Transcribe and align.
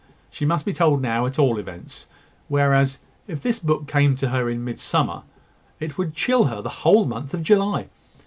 She 0.31 0.45
must 0.47 0.65
be 0.65 0.73
told 0.73 0.99
now, 1.03 1.27
at 1.27 1.37
all 1.37 1.59
events: 1.59 2.07
whereas, 2.47 2.97
if 3.27 3.39
this 3.43 3.59
book 3.59 3.85
came 3.87 4.15
to 4.15 4.29
her 4.29 4.49
at 4.49 4.57
Midsummer, 4.57 5.21
it 5.79 5.95
would 5.95 6.15
chill 6.15 6.45
her 6.45 6.63
whole 6.63 7.05
month 7.05 7.35
of 7.35 7.43
July. 7.43 7.85